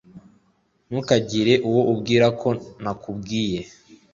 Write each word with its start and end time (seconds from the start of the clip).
ntukagire 0.87 1.53
uwo 1.67 1.81
ubwira 1.93 2.25
ko 2.39 2.49
nakubwiye 2.83 3.59